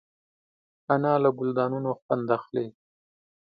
[0.93, 2.67] انا له ګلدانونو خوند اخلي